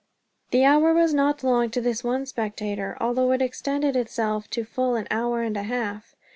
The 0.49 0.65
hour 0.65 0.95
was 0.95 1.13
not 1.13 1.43
long 1.43 1.69
to 1.69 1.79
this 1.79 2.03
one 2.03 2.25
spectator, 2.25 2.97
although 2.99 3.31
it 3.33 3.41
extended 3.43 3.95
itself 3.95 4.47
to 4.49 4.63
full 4.65 4.95
an 4.95 5.05
hour 5.11 5.43
and 5.43 5.55
a 5.55 5.61
half. 5.61 6.15